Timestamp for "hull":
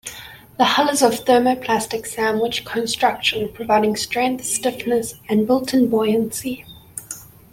0.63-0.89